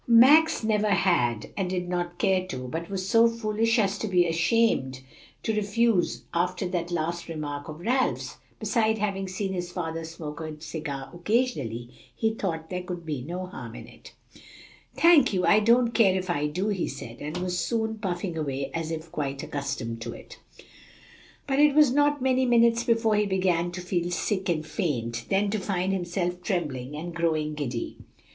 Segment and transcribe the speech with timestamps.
[0.07, 4.25] Max never had, and did not care to, but was so foolish as to be
[4.25, 5.01] ashamed
[5.43, 10.59] to refuse after that last remark of Ralph's; beside having seen his father smoke a
[10.59, 14.15] cigar occasionally, he thought there could be no harm in it.
[14.95, 18.71] "Thank you, I don't care if I do," he said, and was soon puffing away
[18.73, 20.39] as if quite accustomed to it.
[21.45, 25.51] But it was not many minutes before he began to feel sick and faint, then
[25.51, 27.97] to find himself trembling and growing giddy.